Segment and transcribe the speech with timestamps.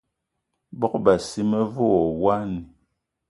[0.79, 2.59] Bogb-assi me ve wo wine.